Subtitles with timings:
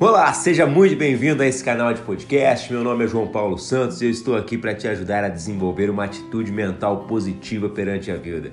[0.00, 2.72] Olá, seja muito bem-vindo a esse canal de podcast.
[2.72, 5.90] Meu nome é João Paulo Santos e eu estou aqui para te ajudar a desenvolver
[5.90, 8.52] uma atitude mental positiva perante a vida.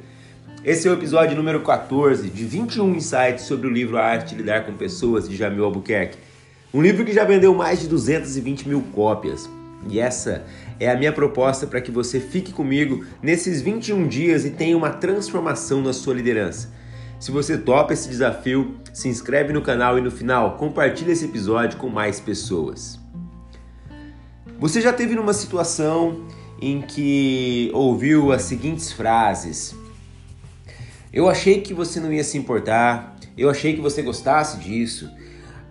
[0.64, 4.42] Esse é o episódio número 14 de 21 insights sobre o livro A Arte de
[4.42, 6.18] Lidar com Pessoas de Jamil Albuquerque.
[6.74, 9.48] Um livro que já vendeu mais de 220 mil cópias.
[9.88, 10.48] E essa
[10.80, 14.90] é a minha proposta para que você fique comigo nesses 21 dias e tenha uma
[14.90, 16.74] transformação na sua liderança.
[17.26, 21.80] Se você topa esse desafio, se inscreve no canal e no final compartilhe esse episódio
[21.80, 23.00] com mais pessoas.
[24.60, 26.28] Você já teve numa situação
[26.62, 29.76] em que ouviu as seguintes frases:
[31.12, 35.10] Eu achei que você não ia se importar, eu achei que você gostasse disso,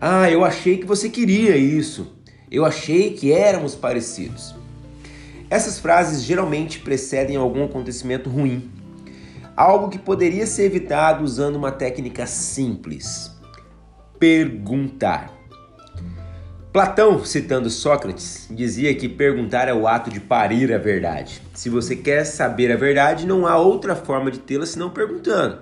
[0.01, 2.17] ah, eu achei que você queria isso,
[2.51, 4.57] eu achei que éramos parecidos.
[5.49, 8.73] Essas frases geralmente precedem algum acontecimento ruim
[9.57, 13.31] Algo que poderia ser evitado usando uma técnica simples:
[14.19, 15.33] perguntar.
[16.73, 21.41] Platão, citando Sócrates, dizia que perguntar é o ato de parir a verdade.
[21.55, 25.59] Se você quer saber a verdade, não há outra forma de tê-la senão perguntando.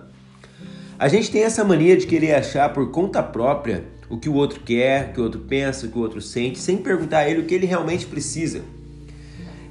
[0.98, 4.60] A gente tem essa mania de querer achar por conta própria o que o outro
[4.60, 7.40] quer, o que o outro pensa, o que o outro sente, sem perguntar a ele
[7.40, 8.62] o que ele realmente precisa.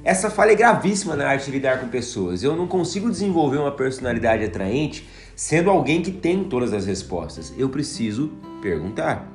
[0.04, 2.42] Essa falha é gravíssima na arte de lidar com pessoas.
[2.42, 7.52] Eu não consigo desenvolver uma personalidade atraente sendo alguém que tem todas as respostas.
[7.56, 9.30] Eu preciso perguntar.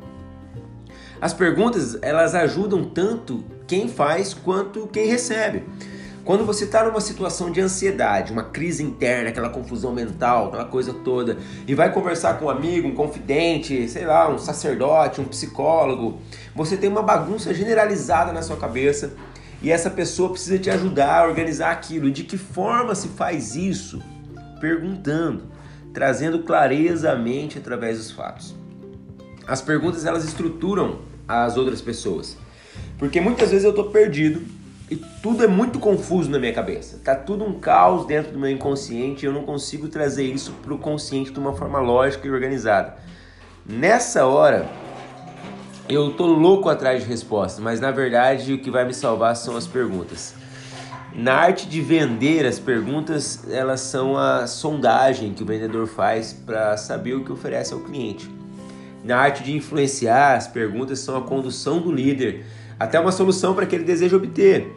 [1.21, 5.63] As perguntas, elas ajudam tanto quem faz quanto quem recebe.
[6.25, 10.93] Quando você está numa situação de ansiedade, uma crise interna, aquela confusão mental, aquela coisa
[10.93, 16.17] toda, e vai conversar com um amigo, um confidente, sei lá, um sacerdote, um psicólogo,
[16.53, 19.13] você tem uma bagunça generalizada na sua cabeça
[19.61, 22.11] e essa pessoa precisa te ajudar a organizar aquilo.
[22.11, 24.01] De que forma se faz isso?
[24.61, 25.43] Perguntando,
[25.93, 28.55] trazendo clareza à mente através dos fatos.
[29.47, 32.37] As perguntas elas estruturam as outras pessoas.
[32.97, 34.41] Porque muitas vezes eu estou perdido
[34.89, 36.99] e tudo é muito confuso na minha cabeça.
[37.03, 40.73] Tá tudo um caos dentro do meu inconsciente e eu não consigo trazer isso para
[40.73, 42.95] o consciente de uma forma lógica e organizada.
[43.65, 44.69] Nessa hora,
[45.89, 49.55] eu tô louco atrás de respostas, mas na verdade o que vai me salvar são
[49.55, 50.33] as perguntas.
[51.15, 56.75] Na arte de vender, as perguntas elas são a sondagem que o vendedor faz para
[56.77, 58.29] saber o que oferece ao cliente.
[59.03, 62.45] Na arte de influenciar, as perguntas são a condução do líder
[62.79, 64.71] até uma solução para que ele deseja obter.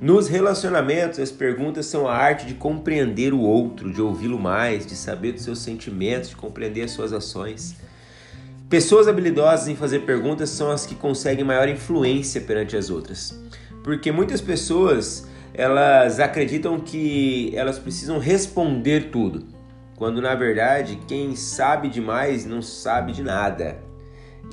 [0.00, 4.96] Nos relacionamentos, as perguntas são a arte de compreender o outro, de ouvi-lo mais, de
[4.96, 7.76] saber dos seus sentimentos, de compreender as suas ações.
[8.68, 13.34] Pessoas habilidosas em fazer perguntas são as que conseguem maior influência perante as outras.
[13.82, 19.46] Porque muitas pessoas, elas acreditam que elas precisam responder tudo,
[19.96, 23.78] quando na verdade quem sabe demais não sabe de nada.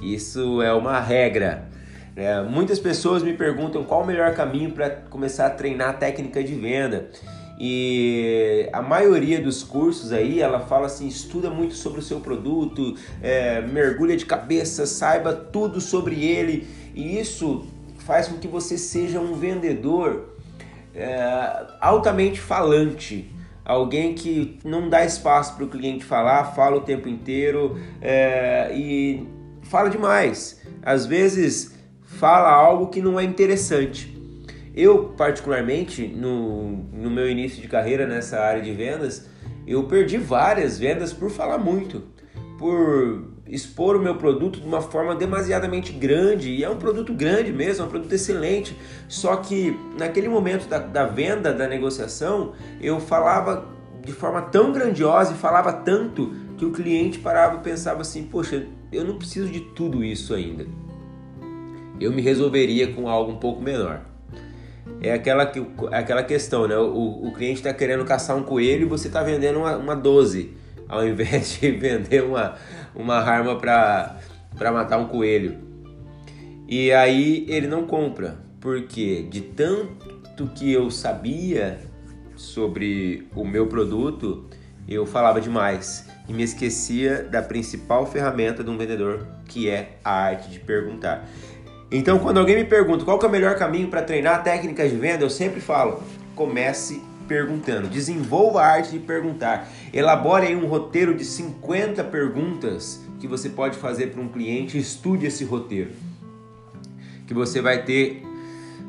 [0.02, 1.68] Isso é uma regra.
[2.16, 6.56] É, muitas pessoas me perguntam qual o melhor caminho para começar a treinar técnica de
[6.56, 7.10] venda.
[7.58, 12.96] E a maioria dos cursos aí, ela fala assim, estuda muito sobre o seu produto,
[13.22, 16.68] é, mergulha de cabeça, saiba tudo sobre ele.
[16.94, 17.66] E isso
[18.00, 20.36] faz com que você seja um vendedor
[20.94, 23.32] é, altamente falante.
[23.64, 29.28] Alguém que não dá espaço para o cliente falar, fala o tempo inteiro é, e
[29.64, 30.62] fala demais.
[30.84, 31.74] Às vezes
[32.04, 34.15] fala algo que não é interessante.
[34.76, 39.26] Eu, particularmente, no, no meu início de carreira nessa área de vendas,
[39.66, 42.04] eu perdi várias vendas por falar muito,
[42.58, 47.54] por expor o meu produto de uma forma demasiadamente grande, e é um produto grande
[47.54, 48.76] mesmo, é um produto excelente,
[49.08, 53.70] só que naquele momento da, da venda, da negociação, eu falava
[54.04, 58.66] de forma tão grandiosa e falava tanto que o cliente parava e pensava assim: Poxa,
[58.92, 60.66] eu não preciso de tudo isso ainda.
[62.00, 64.15] Eu me resolveria com algo um pouco menor
[65.02, 65.52] é aquela,
[65.92, 66.78] é aquela questão, né?
[66.78, 70.54] O, o cliente está querendo caçar um coelho e você está vendendo uma, uma 12,
[70.88, 72.56] ao invés de vender uma,
[72.96, 75.58] uma arma para matar um coelho.
[76.68, 81.80] E aí ele não compra, porque de tanto que eu sabia
[82.36, 84.46] sobre o meu produto,
[84.88, 90.12] eu falava demais e me esquecia da principal ferramenta de um vendedor, que é a
[90.12, 91.28] arte de perguntar.
[91.98, 95.24] Então, quando alguém me pergunta qual é o melhor caminho para treinar técnicas de venda,
[95.24, 96.04] eu sempre falo:
[96.36, 97.88] comece perguntando.
[97.88, 99.70] Desenvolva a arte de perguntar.
[99.94, 104.78] Elabore aí um roteiro de 50 perguntas que você pode fazer para um cliente.
[104.78, 105.92] Estude esse roteiro.
[107.26, 108.22] Que você vai ter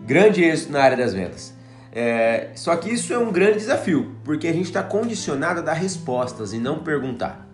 [0.04, 1.54] grande êxito na área das vendas.
[1.92, 5.74] É, só que isso é um grande desafio, porque a gente está condicionado a dar
[5.74, 7.45] respostas e não perguntar.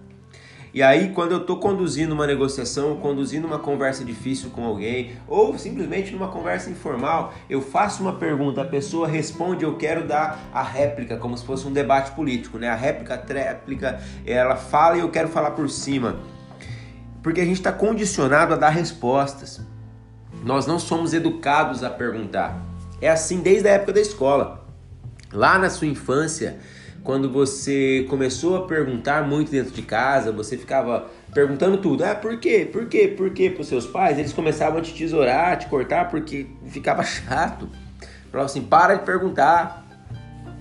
[0.74, 5.58] E aí, quando eu estou conduzindo uma negociação, conduzindo uma conversa difícil com alguém, ou
[5.58, 10.62] simplesmente numa conversa informal, eu faço uma pergunta, a pessoa responde, eu quero dar a
[10.62, 12.70] réplica, como se fosse um debate político, né?
[12.70, 16.16] A réplica, a ela fala e eu quero falar por cima.
[17.22, 19.60] Porque a gente está condicionado a dar respostas.
[20.42, 22.58] Nós não somos educados a perguntar.
[22.98, 24.66] É assim desde a época da escola.
[25.30, 26.58] Lá na sua infância,
[27.04, 32.04] quando você começou a perguntar muito dentro de casa, você ficava perguntando tudo.
[32.04, 32.68] Ah, por quê?
[32.70, 33.08] Por quê?
[33.08, 33.50] Por quê?
[33.50, 37.68] Para os seus pais, eles começavam a te tesourar, a te cortar, porque ficava chato.
[38.30, 39.84] Falavam assim, para de perguntar.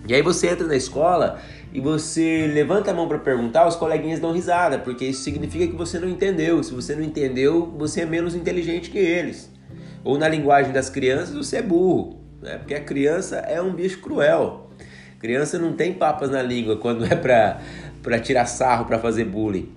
[0.07, 1.39] E aí você entra na escola
[1.71, 5.75] e você levanta a mão para perguntar, os coleguinhas dão risada, porque isso significa que
[5.75, 6.61] você não entendeu.
[6.63, 9.49] Se você não entendeu, você é menos inteligente que eles.
[10.03, 12.57] Ou na linguagem das crianças, você é burro, né?
[12.57, 14.71] porque a criança é um bicho cruel.
[15.21, 19.71] Criança não tem papas na língua quando é para tirar sarro, para fazer bullying.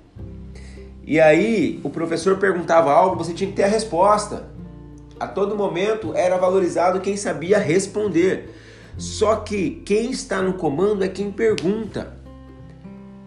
[1.06, 4.48] E aí, o professor perguntava algo, você tinha que ter a resposta.
[5.20, 8.54] A todo momento era valorizado quem sabia responder.
[8.96, 12.14] Só que quem está no comando é quem pergunta.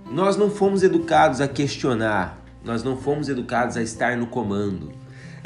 [0.10, 4.92] Nós não fomos educados a questionar, nós não fomos educados a estar no comando.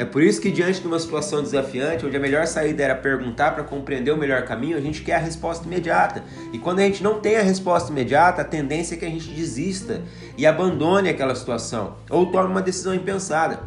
[0.02, 3.52] É por isso que, diante de uma situação desafiante, onde a melhor saída era perguntar
[3.52, 6.24] para compreender o melhor caminho, a gente quer a resposta imediata.
[6.52, 9.30] E quando a gente não tem a resposta imediata, a tendência é que a gente
[9.30, 10.02] desista
[10.36, 13.60] e abandone aquela situação ou tome uma decisão impensada.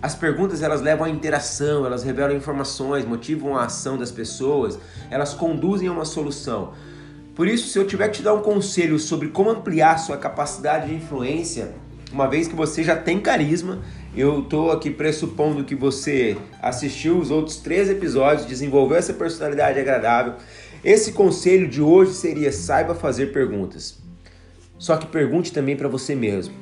[0.00, 4.78] As perguntas elas levam à interação, elas revelam informações, motivam a ação das pessoas,
[5.10, 6.74] elas conduzem a uma solução.
[7.34, 10.86] Por isso, se eu tiver que te dar um conselho sobre como ampliar sua capacidade
[10.86, 11.74] de influência,
[12.12, 13.78] uma vez que você já tem carisma,
[14.16, 20.34] eu estou aqui pressupondo que você assistiu os outros três episódios, desenvolveu essa personalidade agradável.
[20.82, 23.98] Esse conselho de hoje seria: saiba fazer perguntas.
[24.78, 26.54] Só que pergunte também para você mesmo.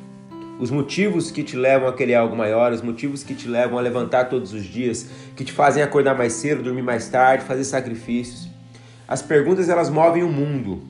[0.60, 3.80] Os motivos que te levam a querer algo maior, os motivos que te levam a
[3.80, 8.48] levantar todos os dias, que te fazem acordar mais cedo, dormir mais tarde, fazer sacrifícios.
[9.06, 10.82] As perguntas elas movem o mundo,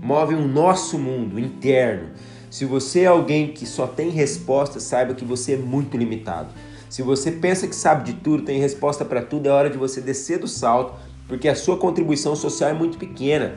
[0.00, 2.10] movem o nosso mundo interno
[2.54, 6.50] se você é alguém que só tem resposta, saiba que você é muito limitado.
[6.88, 10.00] Se você pensa que sabe de tudo, tem resposta para tudo, é hora de você
[10.00, 10.94] descer do salto,
[11.26, 13.56] porque a sua contribuição social é muito pequena.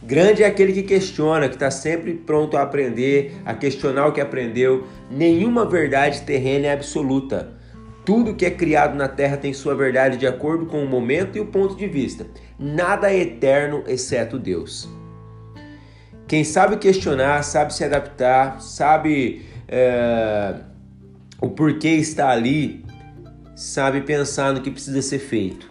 [0.00, 4.20] Grande é aquele que questiona, que está sempre pronto a aprender, a questionar o que
[4.20, 4.86] aprendeu.
[5.10, 7.50] Nenhuma verdade terrena é absoluta.
[8.04, 11.40] Tudo que é criado na Terra tem sua verdade de acordo com o momento e
[11.40, 12.24] o ponto de vista.
[12.56, 14.88] Nada é eterno exceto Deus.
[16.26, 20.54] Quem sabe questionar, sabe se adaptar, sabe é,
[21.40, 22.84] o porquê está ali,
[23.54, 25.70] sabe pensar no que precisa ser feito.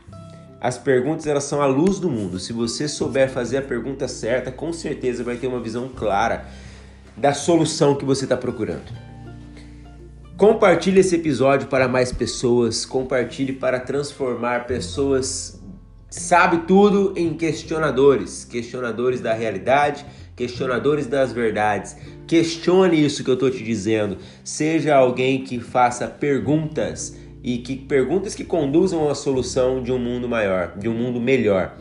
[0.62, 2.40] As perguntas elas são a luz do mundo.
[2.40, 6.46] Se você souber fazer a pergunta certa, com certeza vai ter uma visão clara
[7.18, 8.92] da solução que você está procurando.
[10.38, 15.62] Compartilhe esse episódio para mais pessoas, compartilhe para transformar pessoas
[16.14, 20.06] sabe tudo em questionadores, questionadores da realidade,
[20.36, 21.98] questionadores das verdades.
[22.28, 24.18] Questione isso que eu estou te dizendo.
[24.44, 30.30] Seja alguém que faça perguntas e que perguntas que conduzam à solução de um mundo
[30.30, 31.76] maior, de um mundo melhor.